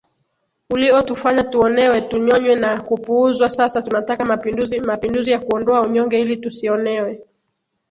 [0.69, 7.25] uliotufanya tuonewe tunyonywe na kupuuzwa Sasa tunataka mapinduzi mapinduzi ya kuondoa unyonge ili tusionewe